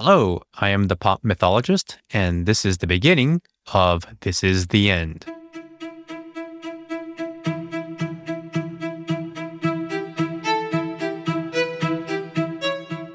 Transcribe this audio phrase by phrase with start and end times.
[0.00, 3.42] Hello, I am the pop mythologist, and this is the beginning
[3.74, 5.26] of This Is the End.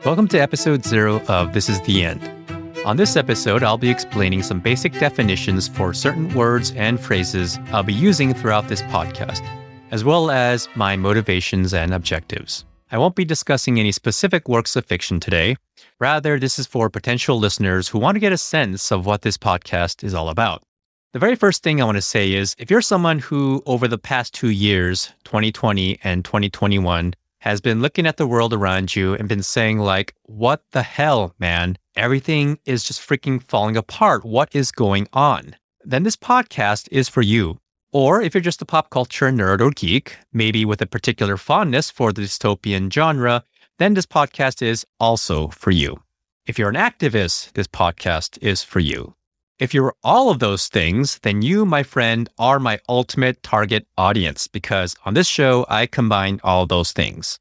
[0.04, 2.30] Welcome to episode zero of This Is the End.
[2.86, 7.84] On this episode, I'll be explaining some basic definitions for certain words and phrases I'll
[7.84, 9.42] be using throughout this podcast,
[9.92, 12.66] as well as my motivations and objectives.
[12.94, 15.56] I won't be discussing any specific works of fiction today.
[16.00, 19.36] Rather, this is for potential listeners who want to get a sense of what this
[19.36, 20.62] podcast is all about.
[21.12, 23.98] The very first thing I want to say is if you're someone who, over the
[23.98, 29.28] past two years, 2020 and 2021, has been looking at the world around you and
[29.28, 31.80] been saying, like, what the hell, man?
[31.96, 34.24] Everything is just freaking falling apart.
[34.24, 35.56] What is going on?
[35.84, 37.58] Then this podcast is for you.
[37.94, 41.92] Or if you're just a pop culture nerd or geek, maybe with a particular fondness
[41.92, 43.44] for the dystopian genre,
[43.78, 46.02] then this podcast is also for you.
[46.48, 49.14] If you're an activist, this podcast is for you.
[49.60, 54.48] If you're all of those things, then you, my friend, are my ultimate target audience
[54.48, 57.40] because on this show, I combine all those things.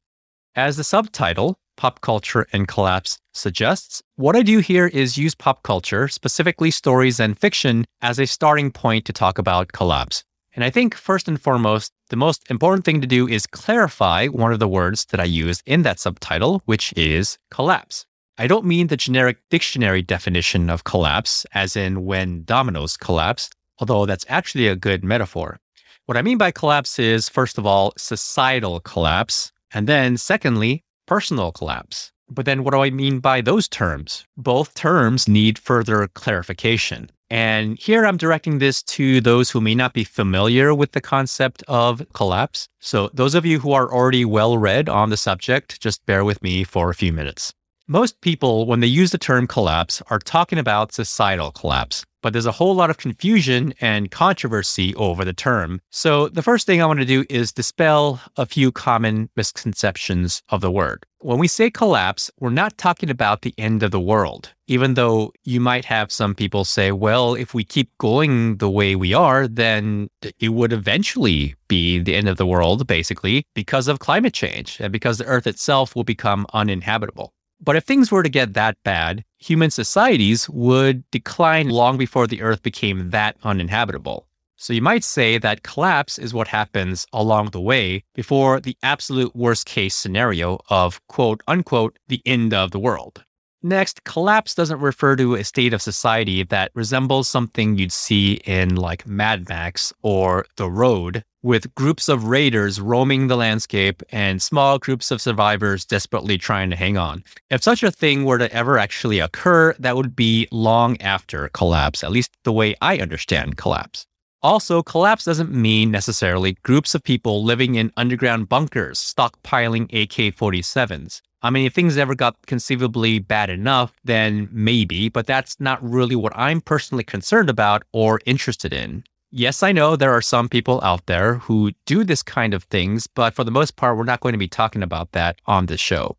[0.55, 5.63] As the subtitle, Pop Culture and Collapse, suggests, what I do here is use pop
[5.63, 10.23] culture, specifically stories and fiction, as a starting point to talk about collapse.
[10.55, 14.53] And I think first and foremost, the most important thing to do is clarify one
[14.53, 18.05] of the words that I use in that subtitle, which is collapse.
[18.37, 24.05] I don't mean the generic dictionary definition of collapse, as in when dominoes collapse, although
[24.05, 25.59] that's actually a good metaphor.
[26.05, 31.51] What I mean by collapse is, first of all, societal collapse, and then secondly, personal
[31.51, 32.11] collapse.
[32.29, 34.25] But then what do I mean by those terms?
[34.37, 37.09] Both terms need further clarification.
[37.33, 41.63] And here I'm directing this to those who may not be familiar with the concept
[41.67, 42.69] of collapse.
[42.79, 46.43] So, those of you who are already well read on the subject, just bear with
[46.43, 47.51] me for a few minutes.
[47.89, 52.45] Most people, when they use the term collapse, are talking about societal collapse, but there's
[52.45, 55.81] a whole lot of confusion and controversy over the term.
[55.89, 60.61] So, the first thing I want to do is dispel a few common misconceptions of
[60.61, 61.05] the word.
[61.19, 65.33] When we say collapse, we're not talking about the end of the world, even though
[65.43, 69.45] you might have some people say, well, if we keep going the way we are,
[69.45, 70.07] then
[70.39, 74.93] it would eventually be the end of the world, basically, because of climate change and
[74.93, 77.33] because the earth itself will become uninhabitable.
[77.63, 82.41] But if things were to get that bad, human societies would decline long before the
[82.41, 84.27] Earth became that uninhabitable.
[84.57, 89.33] So you might say that collapse is what happens along the way before the absolute
[89.35, 93.23] worst case scenario of quote unquote the end of the world.
[93.61, 98.75] Next, collapse doesn't refer to a state of society that resembles something you'd see in
[98.75, 104.79] like Mad Max or The Road, with groups of raiders roaming the landscape and small
[104.79, 107.23] groups of survivors desperately trying to hang on.
[107.51, 112.03] If such a thing were to ever actually occur, that would be long after collapse,
[112.03, 114.07] at least the way I understand collapse.
[114.41, 121.21] Also, collapse doesn't mean necessarily groups of people living in underground bunkers stockpiling AK 47s.
[121.41, 126.15] I mean, if things ever got conceivably bad enough, then maybe, but that's not really
[126.15, 129.03] what I'm personally concerned about or interested in.
[129.35, 133.07] Yes, I know there are some people out there who do this kind of things,
[133.07, 135.79] but for the most part, we're not going to be talking about that on this
[135.79, 136.17] show.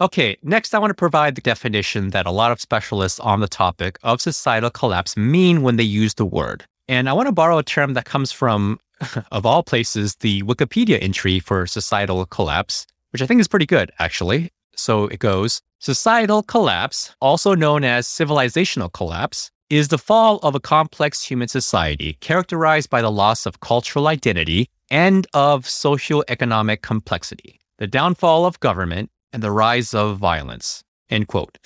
[0.00, 3.48] Okay, next I want to provide the definition that a lot of specialists on the
[3.48, 6.64] topic of societal collapse mean when they use the word.
[6.86, 8.78] And I want to borrow a term that comes from,
[9.32, 13.90] of all places, the Wikipedia entry for societal collapse, which I think is pretty good,
[13.98, 14.52] actually.
[14.76, 20.60] So it goes Societal collapse, also known as civilizational collapse, is the fall of a
[20.60, 27.86] complex human society characterized by the loss of cultural identity and of socioeconomic complexity, the
[27.86, 30.84] downfall of government, and the rise of violence.
[31.08, 31.56] End quote.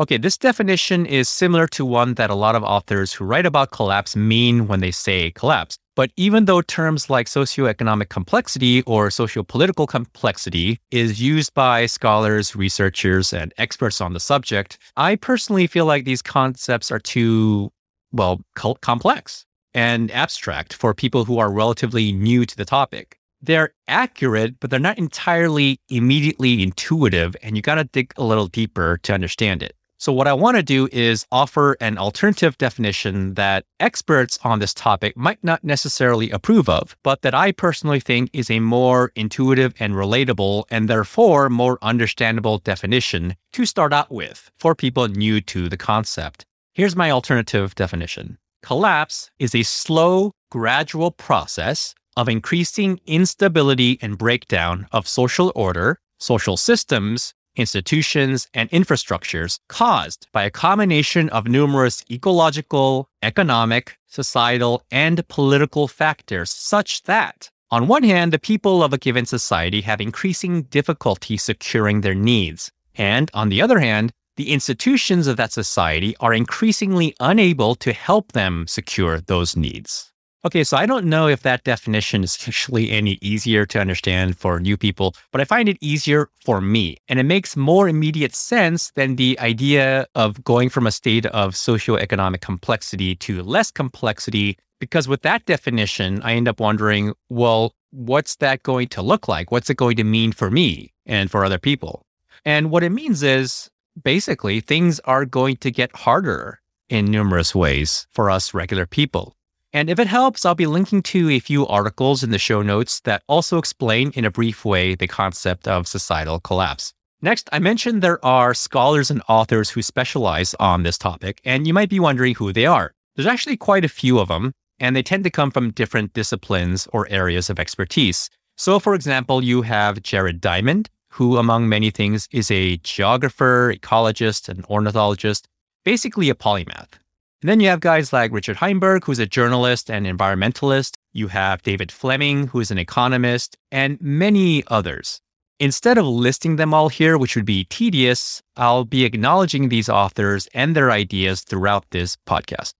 [0.00, 3.70] Okay, this definition is similar to one that a lot of authors who write about
[3.70, 5.76] collapse mean when they say collapse.
[5.94, 13.34] But even though terms like socioeconomic complexity or sociopolitical complexity is used by scholars, researchers,
[13.34, 17.70] and experts on the subject, I personally feel like these concepts are too,
[18.10, 19.44] well, complex
[19.74, 23.18] and abstract for people who are relatively new to the topic.
[23.42, 28.46] They're accurate, but they're not entirely immediately intuitive, and you got to dig a little
[28.46, 29.76] deeper to understand it.
[30.00, 34.72] So, what I want to do is offer an alternative definition that experts on this
[34.72, 39.74] topic might not necessarily approve of, but that I personally think is a more intuitive
[39.78, 45.68] and relatable and therefore more understandable definition to start out with for people new to
[45.68, 46.46] the concept.
[46.72, 54.86] Here's my alternative definition Collapse is a slow, gradual process of increasing instability and breakdown
[54.92, 63.08] of social order, social systems, institutions, and infrastructures caused by a combination of numerous ecological,
[63.22, 69.26] economic, societal, and political factors, such that, on one hand, the people of a given
[69.26, 72.72] society have increasing difficulty securing their needs.
[72.96, 78.32] And on the other hand, the institutions of that society are increasingly unable to help
[78.32, 80.09] them secure those needs.
[80.42, 84.58] Okay, so I don't know if that definition is actually any easier to understand for
[84.58, 86.96] new people, but I find it easier for me.
[87.10, 91.52] And it makes more immediate sense than the idea of going from a state of
[91.52, 94.56] socioeconomic complexity to less complexity.
[94.78, 99.50] Because with that definition, I end up wondering, well, what's that going to look like?
[99.50, 102.06] What's it going to mean for me and for other people?
[102.46, 103.68] And what it means is
[104.02, 109.36] basically things are going to get harder in numerous ways for us regular people.
[109.72, 113.00] And if it helps, I'll be linking to a few articles in the show notes
[113.00, 116.92] that also explain in a brief way the concept of societal collapse.
[117.22, 121.74] Next, I mentioned there are scholars and authors who specialize on this topic, and you
[121.74, 122.92] might be wondering who they are.
[123.14, 126.88] There's actually quite a few of them, and they tend to come from different disciplines
[126.92, 128.30] or areas of expertise.
[128.56, 134.48] So, for example, you have Jared Diamond, who, among many things, is a geographer, ecologist,
[134.48, 135.46] and ornithologist,
[135.84, 136.99] basically a polymath.
[137.42, 140.96] And then you have guys like Richard Heinberg, who's a journalist and environmentalist.
[141.12, 145.22] You have David Fleming, who is an economist, and many others.
[145.58, 150.48] Instead of listing them all here, which would be tedious, I'll be acknowledging these authors
[150.52, 152.74] and their ideas throughout this podcast.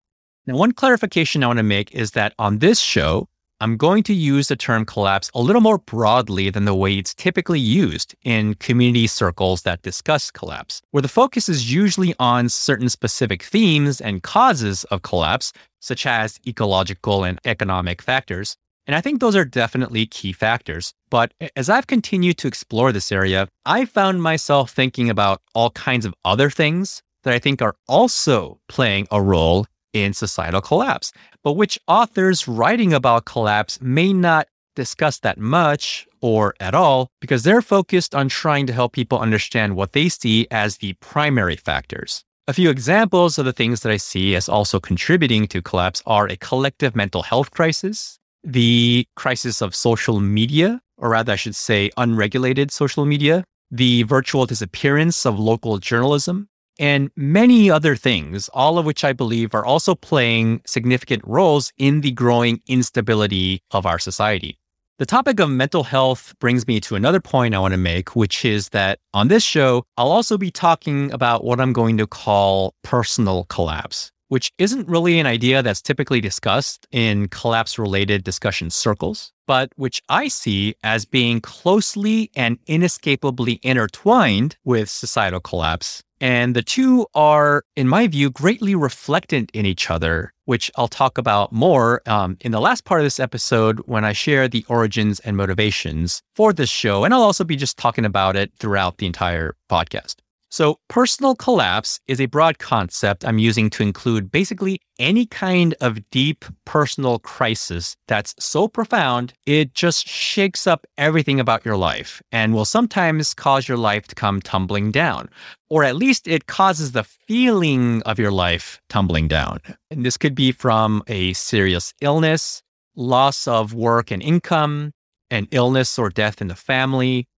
[0.46, 3.28] Now, one clarification I want to make is that on this show,
[3.62, 7.12] I'm going to use the term collapse a little more broadly than the way it's
[7.12, 12.88] typically used in community circles that discuss collapse, where the focus is usually on certain
[12.88, 18.56] specific themes and causes of collapse, such as ecological and economic factors.
[18.86, 20.94] And I think those are definitely key factors.
[21.10, 26.06] But as I've continued to explore this area, I found myself thinking about all kinds
[26.06, 31.52] of other things that I think are also playing a role in societal collapse, but
[31.52, 34.46] which authors writing about collapse may not
[34.76, 39.76] discuss that much or at all because they're focused on trying to help people understand
[39.76, 42.24] what they see as the primary factors.
[42.48, 46.26] A few examples of the things that I see as also contributing to collapse are
[46.26, 51.90] a collective mental health crisis, the crisis of social media, or rather, I should say,
[51.96, 56.48] unregulated social media, the virtual disappearance of local journalism,
[56.80, 62.00] and many other things, all of which I believe are also playing significant roles in
[62.00, 64.58] the growing instability of our society.
[64.98, 68.44] The topic of mental health brings me to another point I want to make, which
[68.44, 72.74] is that on this show, I'll also be talking about what I'm going to call
[72.82, 79.32] personal collapse, which isn't really an idea that's typically discussed in collapse related discussion circles,
[79.46, 86.62] but which I see as being closely and inescapably intertwined with societal collapse and the
[86.62, 92.02] two are, in my view, greatly reflectant in each other, which I'll talk about more
[92.06, 96.22] um, in the last part of this episode when I share the origins and motivations
[96.36, 97.04] for this show.
[97.04, 100.16] And I'll also be just talking about it throughout the entire podcast.
[100.52, 106.10] So, personal collapse is a broad concept I'm using to include basically any kind of
[106.10, 112.52] deep personal crisis that's so profound, it just shakes up everything about your life and
[112.52, 115.28] will sometimes cause your life to come tumbling down.
[115.68, 119.60] Or at least it causes the feeling of your life tumbling down.
[119.92, 122.60] And this could be from a serious illness,
[122.96, 124.90] loss of work and income,
[125.30, 127.28] an illness or death in the family,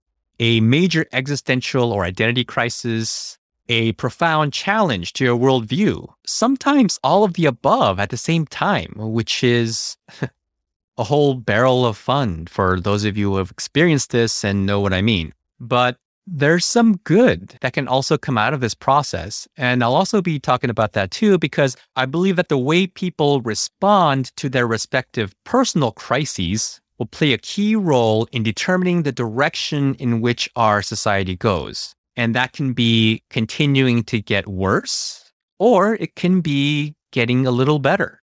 [0.42, 7.34] a major existential or identity crisis, a profound challenge to your worldview, sometimes all of
[7.34, 9.96] the above at the same time, which is
[10.98, 14.80] a whole barrel of fun for those of you who have experienced this and know
[14.80, 15.32] what I mean.
[15.60, 15.96] But
[16.26, 19.46] there's some good that can also come out of this process.
[19.56, 23.42] And I'll also be talking about that too, because I believe that the way people
[23.42, 29.96] respond to their respective personal crises will play a key role in determining the direction
[29.96, 31.96] in which our society goes.
[32.14, 37.80] And that can be continuing to get worse, or it can be getting a little
[37.80, 38.22] better.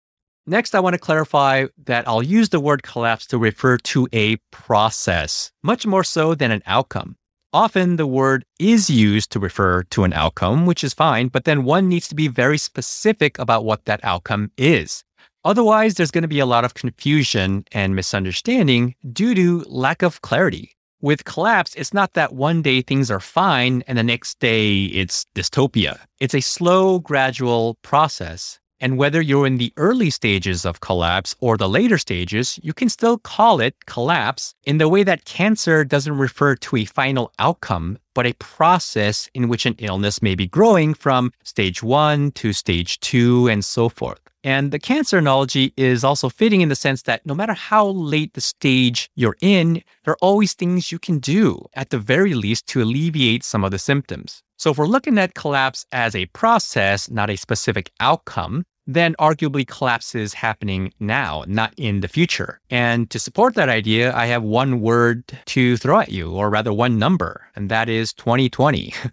[0.48, 4.38] Next, I want to clarify that I'll use the word collapse to refer to a
[4.50, 7.14] process, much more so than an outcome.
[7.52, 11.62] Often the word is used to refer to an outcome, which is fine, but then
[11.62, 15.03] one needs to be very specific about what that outcome is.
[15.44, 20.22] Otherwise, there's going to be a lot of confusion and misunderstanding due to lack of
[20.22, 20.70] clarity.
[21.02, 25.26] With collapse, it's not that one day things are fine and the next day it's
[25.34, 25.98] dystopia.
[26.18, 28.58] It's a slow, gradual process.
[28.80, 32.88] And whether you're in the early stages of collapse or the later stages, you can
[32.88, 37.98] still call it collapse in the way that cancer doesn't refer to a final outcome,
[38.14, 42.98] but a process in which an illness may be growing from stage one to stage
[43.00, 44.23] two and so forth.
[44.44, 48.34] And the cancer analogy is also fitting in the sense that no matter how late
[48.34, 52.66] the stage you're in, there are always things you can do, at the very least,
[52.68, 54.42] to alleviate some of the symptoms.
[54.58, 59.66] So if we're looking at collapse as a process, not a specific outcome, then arguably
[59.66, 62.60] collapse is happening now, not in the future.
[62.68, 66.70] And to support that idea, I have one word to throw at you, or rather
[66.70, 68.92] one number, and that is 2020.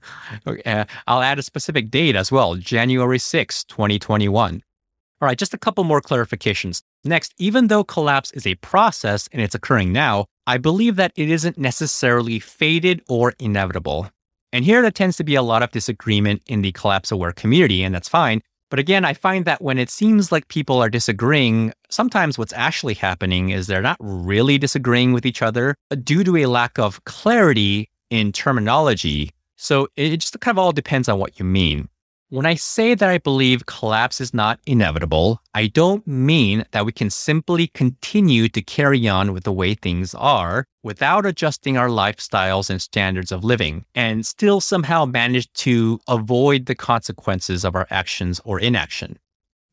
[0.66, 4.62] Uh, I'll add a specific date as well, January 6, 2021.
[5.22, 6.82] All right, just a couple more clarifications.
[7.04, 11.30] Next, even though collapse is a process and it's occurring now, I believe that it
[11.30, 14.10] isn't necessarily fated or inevitable.
[14.52, 17.84] And here there tends to be a lot of disagreement in the collapse aware community,
[17.84, 18.42] and that's fine.
[18.72, 22.96] But again, I find that when it seems like people are disagreeing, sometimes what's actually
[22.96, 27.04] happening is they're not really disagreeing with each other uh, due to a lack of
[27.04, 29.30] clarity in terminology.
[29.56, 31.90] So it just kind of all depends on what you mean.
[32.32, 36.94] When I say that I believe collapse is not inevitable, I don't mean that we
[36.94, 42.70] can simply continue to carry on with the way things are without adjusting our lifestyles
[42.70, 48.40] and standards of living and still somehow manage to avoid the consequences of our actions
[48.46, 49.20] or inaction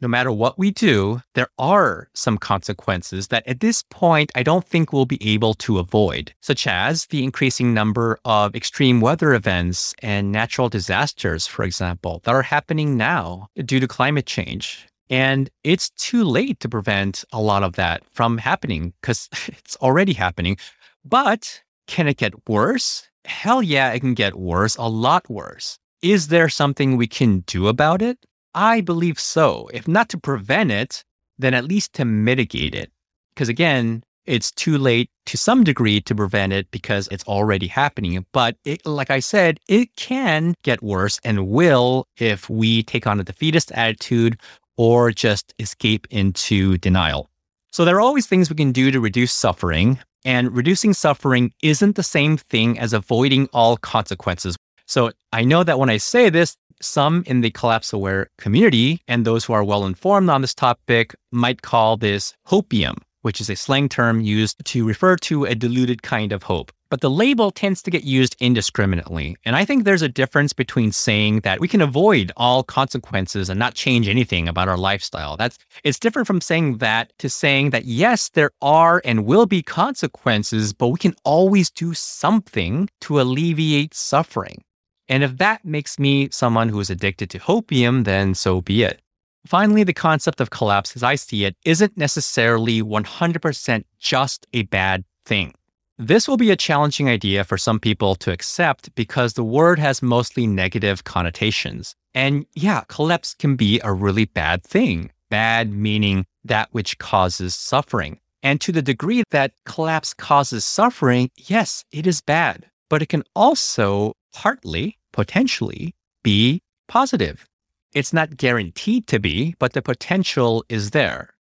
[0.00, 4.64] no matter what we do, there are some consequences that at this point I don't
[4.64, 9.95] think we'll be able to avoid, such as the increasing number of extreme weather events
[10.02, 14.87] and natural disasters, for example, that are happening now due to climate change.
[15.11, 20.12] And it's too late to prevent a lot of that from happening because it's already
[20.12, 20.59] happening.
[21.05, 23.09] But can it get worse?
[23.25, 25.78] Hell yeah, it can get worse, a lot worse.
[26.02, 28.19] Is there something we can do about it?
[28.55, 29.69] I believe so.
[29.73, 31.05] If not to prevent it,
[31.38, 32.90] then at least to mitigate it.
[33.35, 38.26] Because again, it's too late to some degree to prevent it because it's already happening.
[38.33, 43.21] But it, like I said, it can get worse and will if we take on
[43.21, 44.38] a defeatist attitude
[44.76, 47.28] or just escape into denial.
[47.71, 49.99] So there are always things we can do to reduce suffering.
[50.25, 54.57] And reducing suffering isn't the same thing as avoiding all consequences.
[54.88, 59.25] So I know that when I say this, some in the collapse aware community and
[59.25, 63.57] those who are well informed on this topic might call this hopium, which is a
[63.57, 66.73] slang term used to refer to a diluted kind of hope.
[66.88, 69.37] But the label tends to get used indiscriminately.
[69.45, 73.59] And I think there's a difference between saying that we can avoid all consequences and
[73.59, 75.37] not change anything about our lifestyle.
[75.37, 79.62] That's it's different from saying that to saying that yes, there are and will be
[79.62, 84.62] consequences, but we can always do something to alleviate suffering.
[85.09, 89.00] And if that makes me someone who is addicted to hopium, then so be it.
[89.47, 95.05] Finally, the concept of collapse, as I see it, isn't necessarily 100% just a bad
[95.25, 95.55] thing.
[95.97, 100.03] This will be a challenging idea for some people to accept because the word has
[100.03, 101.97] mostly negative connotations.
[102.15, 105.11] And yeah, collapse can be a really bad thing.
[105.31, 108.21] Bad meaning that which causes suffering.
[108.43, 112.67] And to the degree that collapse causes suffering, yes, it is bad.
[112.88, 117.45] But it can also partly potentially be positive.
[117.93, 121.35] It's not guaranteed to be, but the potential is there.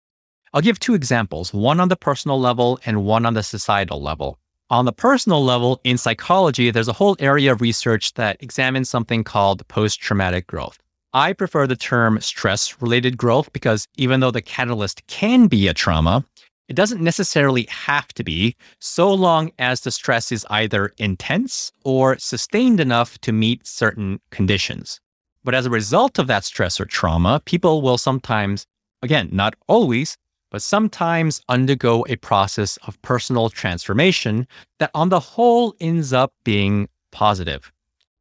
[0.51, 4.39] I'll give two examples, one on the personal level and one on the societal level.
[4.71, 9.23] On the personal level, in psychology, there's a whole area of research that examines something
[9.23, 10.79] called post traumatic growth.
[11.13, 15.73] I prefer the term stress related growth because even though the catalyst can be a
[15.75, 16.25] trauma,
[16.67, 22.17] it doesn't necessarily have to be, so long as the stress is either intense or
[22.17, 24.99] sustained enough to meet certain conditions.
[25.43, 28.65] But as a result of that stress or trauma, people will sometimes,
[29.01, 30.17] again, not always,
[30.49, 34.47] but sometimes undergo a process of personal transformation
[34.79, 37.71] that on the whole ends up being positive.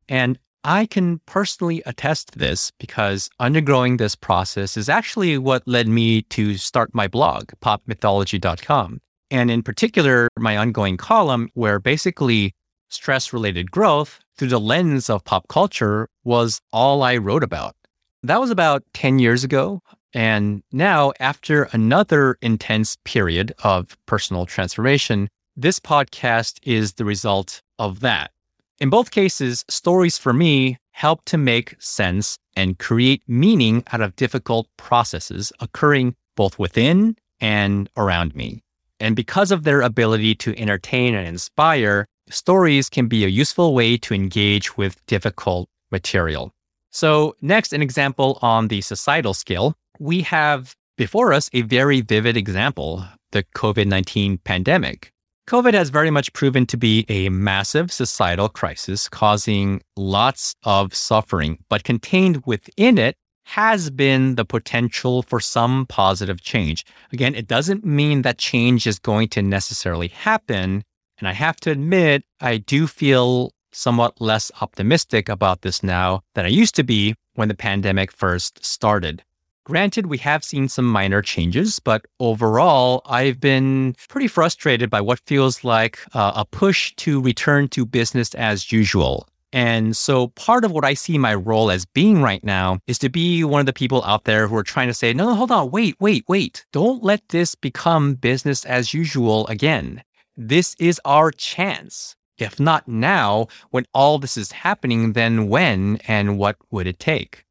[0.08, 5.86] And I can personally attest to this because undergoing this process is actually what led
[5.86, 9.00] me to start my blog, popmythology.com.
[9.30, 12.52] And in particular, my ongoing column, where basically
[12.88, 17.76] stress related growth through the lens of pop culture was all I wrote about.
[18.24, 19.82] That was about 10 years ago.
[20.14, 28.00] And now, after another intense period of personal transformation, this podcast is the result of
[28.00, 28.32] that.
[28.78, 34.16] In both cases, stories for me help to make sense and create meaning out of
[34.16, 38.62] difficult processes occurring both within and around me.
[39.00, 43.96] And because of their ability to entertain and inspire, stories can be a useful way
[43.98, 46.52] to engage with difficult material.
[46.90, 49.74] So, next, an example on the societal scale.
[49.98, 55.12] we have before us a very vivid example the COVID 19 pandemic.
[55.48, 61.58] COVID has very much proven to be a massive societal crisis, causing lots of suffering,
[61.68, 66.84] but contained within it has been the potential for some positive change.
[67.12, 70.82] Again, it doesn't mean that change is going to necessarily happen.
[71.18, 76.44] And I have to admit, I do feel somewhat less optimistic about this now than
[76.44, 79.22] I used to be when the pandemic first started.
[79.66, 85.18] Granted, we have seen some minor changes, but overall, I've been pretty frustrated by what
[85.26, 89.26] feels like uh, a push to return to business as usual.
[89.52, 93.08] And so part of what I see my role as being right now is to
[93.08, 95.50] be one of the people out there who are trying to say, no, no, hold
[95.50, 96.64] on, wait, wait, wait.
[96.70, 100.00] Don't let this become business as usual again.
[100.36, 102.14] This is our chance.
[102.38, 107.45] If not now, when all this is happening, then when and what would it take?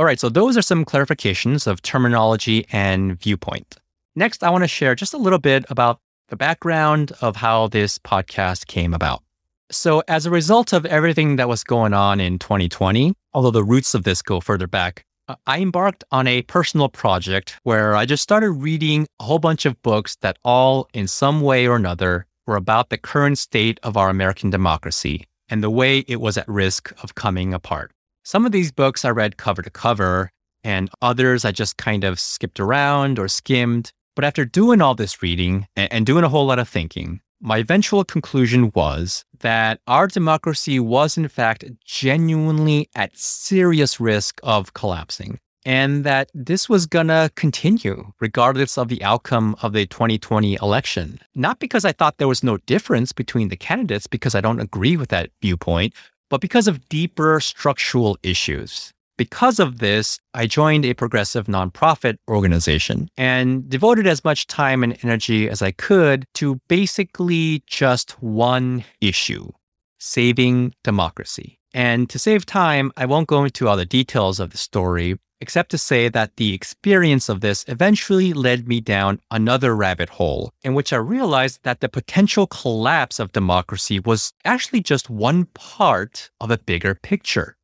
[0.00, 3.76] All right, so those are some clarifications of terminology and viewpoint.
[4.16, 7.98] Next, I want to share just a little bit about the background of how this
[7.98, 9.22] podcast came about.
[9.70, 13.92] So, as a result of everything that was going on in 2020, although the roots
[13.92, 18.22] of this go further back, uh, I embarked on a personal project where I just
[18.22, 22.56] started reading a whole bunch of books that all, in some way or another, were
[22.56, 26.90] about the current state of our American democracy and the way it was at risk
[27.02, 27.92] of coming apart.
[28.22, 30.30] Some of these books I read cover to cover,
[30.62, 33.92] and others I just kind of skipped around or skimmed.
[34.14, 38.04] But after doing all this reading and doing a whole lot of thinking, my eventual
[38.04, 46.04] conclusion was that our democracy was, in fact, genuinely at serious risk of collapsing, and
[46.04, 51.18] that this was going to continue regardless of the outcome of the 2020 election.
[51.34, 54.98] Not because I thought there was no difference between the candidates, because I don't agree
[54.98, 55.94] with that viewpoint,
[56.30, 58.92] but because of deeper structural issues.
[59.18, 64.96] Because of this, I joined a progressive nonprofit organization and devoted as much time and
[65.04, 69.50] energy as I could to basically just one issue
[69.98, 71.58] saving democracy.
[71.74, 75.70] And to save time, I won't go into all the details of the story, except
[75.70, 80.74] to say that the experience of this eventually led me down another rabbit hole in
[80.74, 86.50] which I realized that the potential collapse of democracy was actually just one part of
[86.50, 87.56] a bigger picture.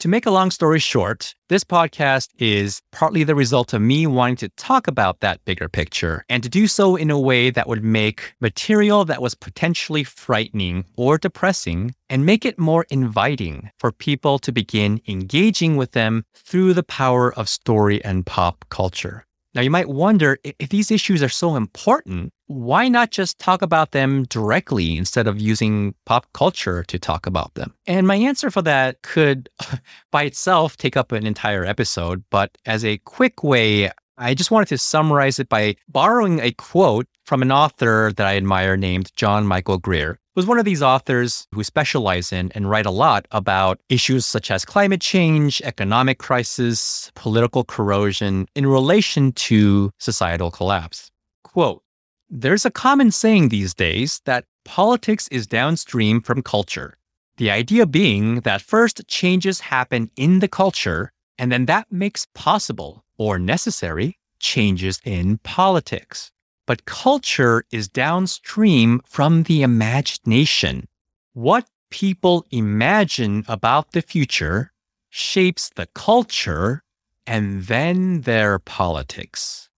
[0.00, 4.36] To make a long story short, this podcast is partly the result of me wanting
[4.36, 7.82] to talk about that bigger picture and to do so in a way that would
[7.82, 14.38] make material that was potentially frightening or depressing and make it more inviting for people
[14.40, 19.25] to begin engaging with them through the power of story and pop culture.
[19.56, 23.92] Now, you might wonder if these issues are so important, why not just talk about
[23.92, 27.72] them directly instead of using pop culture to talk about them?
[27.86, 29.48] And my answer for that could
[30.12, 34.68] by itself take up an entire episode, but as a quick way, I just wanted
[34.68, 39.46] to summarize it by borrowing a quote from an author that I admire named John
[39.46, 43.80] Michael Greer was one of these authors who specialize in and write a lot about
[43.88, 51.10] issues such as climate change, economic crisis, political corrosion in relation to societal collapse.
[51.42, 51.82] Quote,
[52.28, 56.98] there's a common saying these days that politics is downstream from culture.
[57.38, 63.04] The idea being that first changes happen in the culture, and then that makes possible
[63.16, 66.30] or necessary changes in politics.
[66.66, 70.88] But culture is downstream from the imagination.
[71.32, 74.72] What people imagine about the future
[75.10, 76.82] shapes the culture
[77.26, 79.68] and then their politics.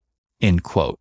[0.40, 0.98] End quote.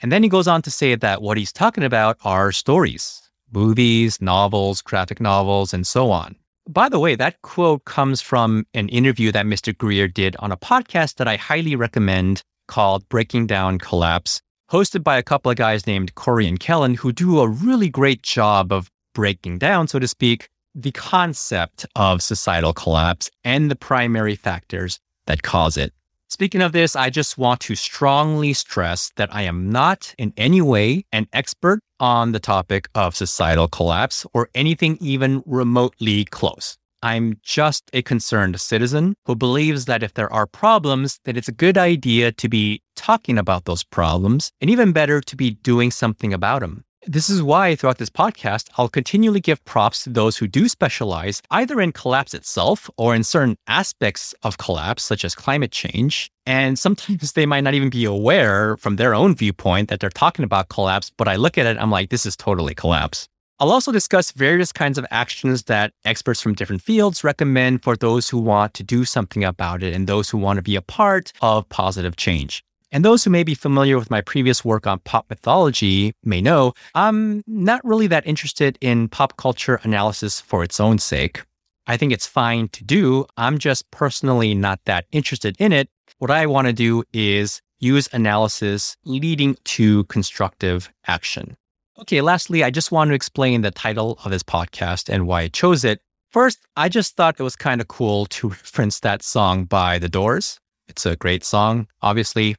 [0.00, 4.20] And then he goes on to say that what he's talking about are stories, movies,
[4.20, 6.36] novels, graphic novels, and so on.
[6.68, 9.76] By the way, that quote comes from an interview that Mr.
[9.76, 15.16] Greer did on a podcast that I highly recommend called Breaking Down Collapse hosted by
[15.16, 18.90] a couple of guys named Corey and Kellen, who do a really great job of
[19.14, 25.42] breaking down, so to speak, the concept of societal collapse and the primary factors that
[25.42, 25.92] cause it.
[26.28, 30.60] Speaking of this, I just want to strongly stress that I am not in any
[30.60, 36.76] way an expert on the topic of societal collapse or anything even remotely close.
[37.02, 41.52] I'm just a concerned citizen who believes that if there are problems, that it's a
[41.52, 46.32] good idea to be talking about those problems, and even better to be doing something
[46.34, 46.84] about them.
[47.06, 51.40] This is why throughout this podcast, I'll continually give props to those who do specialize
[51.50, 56.30] either in collapse itself or in certain aspects of collapse, such as climate change.
[56.44, 60.44] And sometimes they might not even be aware from their own viewpoint that they're talking
[60.44, 63.28] about collapse, but I look at it, I'm like, this is totally collapse.
[63.60, 68.28] I'll also discuss various kinds of actions that experts from different fields recommend for those
[68.28, 71.32] who want to do something about it and those who want to be a part
[71.42, 72.62] of positive change.
[72.92, 76.72] And those who may be familiar with my previous work on pop mythology may know
[76.94, 81.42] I'm not really that interested in pop culture analysis for its own sake.
[81.88, 83.26] I think it's fine to do.
[83.36, 85.88] I'm just personally not that interested in it.
[86.18, 91.56] What I want to do is use analysis leading to constructive action.
[92.00, 95.48] Okay, lastly, I just want to explain the title of this podcast and why I
[95.48, 96.00] chose it.
[96.30, 100.08] First, I just thought it was kind of cool to reference that song by The
[100.08, 100.60] Doors.
[100.88, 102.54] It's a great song, obviously.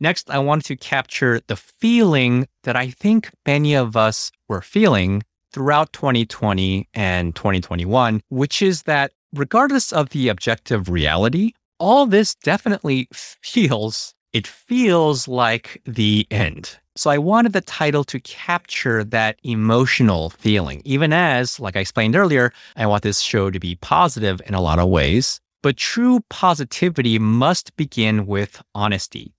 [0.00, 5.22] Next, I wanted to capture the feeling that I think many of us were feeling
[5.52, 13.06] throughout 2020 and 2021, which is that regardless of the objective reality, all this definitely
[13.12, 16.78] feels, it feels like the end.
[16.94, 22.14] So I wanted the title to capture that emotional feeling, even as, like I explained
[22.14, 25.40] earlier, I want this show to be positive in a lot of ways.
[25.62, 29.32] But true positivity must begin with honesty.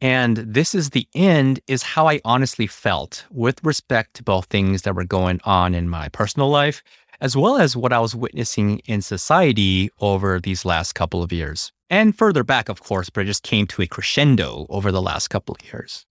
[0.00, 4.82] And this is the end, is how I honestly felt with respect to both things
[4.82, 6.80] that were going on in my personal life,
[7.20, 11.72] as well as what I was witnessing in society over these last couple of years.
[11.90, 15.28] And further back, of course, but it just came to a crescendo over the last
[15.28, 16.06] couple of years.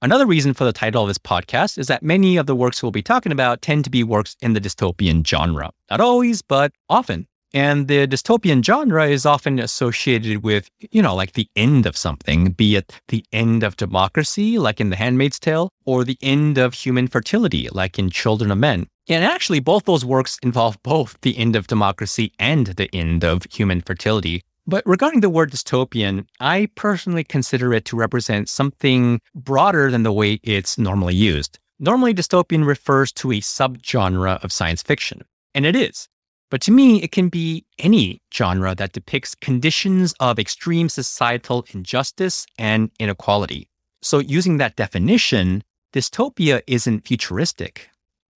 [0.00, 2.92] Another reason for the title of this podcast is that many of the works we'll
[2.92, 5.72] be talking about tend to be works in the dystopian genre.
[5.90, 7.26] Not always, but often.
[7.52, 12.52] And the dystopian genre is often associated with, you know, like the end of something,
[12.52, 16.74] be it the end of democracy, like in The Handmaid's Tale, or the end of
[16.74, 18.86] human fertility, like in Children of Men.
[19.08, 23.46] And actually, both those works involve both the end of democracy and the end of
[23.50, 24.44] human fertility.
[24.68, 30.12] But regarding the word dystopian, I personally consider it to represent something broader than the
[30.12, 31.58] way it's normally used.
[31.78, 35.22] Normally, dystopian refers to a subgenre of science fiction,
[35.54, 36.06] and it is.
[36.50, 42.44] But to me, it can be any genre that depicts conditions of extreme societal injustice
[42.58, 43.70] and inequality.
[44.02, 47.88] So, using that definition, dystopia isn't futuristic.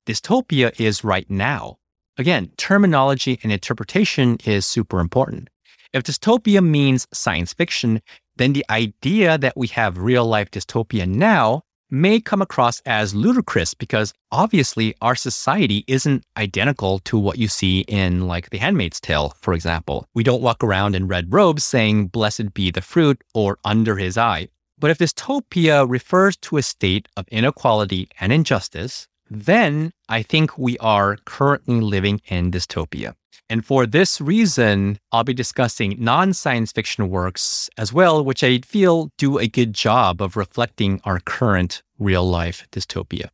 [0.06, 1.76] Dystopia is right now.
[2.16, 5.50] Again, terminology and interpretation is super important.
[5.92, 8.00] If dystopia means science fiction,
[8.36, 13.74] then the idea that we have real life dystopia now may come across as ludicrous
[13.74, 19.34] because obviously our society isn't identical to what you see in like The Handmaid's Tale,
[19.42, 20.06] for example.
[20.14, 24.16] We don't walk around in red robes saying, blessed be the fruit or under his
[24.16, 24.48] eye.
[24.78, 30.78] But if dystopia refers to a state of inequality and injustice, then I think we
[30.78, 33.14] are currently living in dystopia.
[33.48, 38.58] And for this reason, I'll be discussing non science fiction works as well, which I
[38.58, 43.28] feel do a good job of reflecting our current real life dystopia.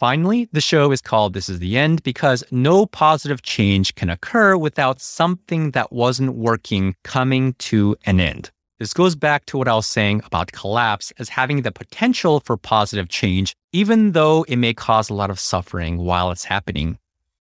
[0.00, 4.56] Finally, the show is called This is the End because no positive change can occur
[4.56, 8.50] without something that wasn't working coming to an end.
[8.80, 12.56] This goes back to what I was saying about collapse as having the potential for
[12.56, 16.98] positive change, even though it may cause a lot of suffering while it's happening.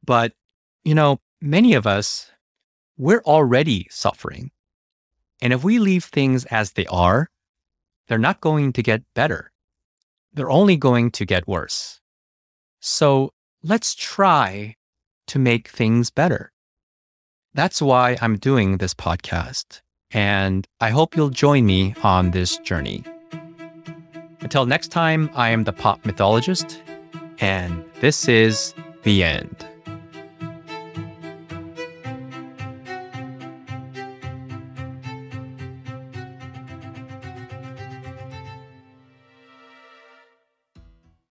[0.04, 0.32] But,
[0.84, 2.30] you know, many of us,
[2.96, 4.50] we're already suffering.
[5.42, 7.30] And if we leave things as they are,
[8.08, 9.52] they're not going to get better.
[10.32, 12.00] They're only going to get worse.
[12.80, 14.76] So let's try
[15.28, 16.52] to make things better.
[17.54, 19.80] That's why I'm doing this podcast
[20.12, 23.04] and I hope you'll join me on this journey.
[24.40, 26.82] Until next time, I am the pop mythologist,
[27.38, 29.69] and this is the end.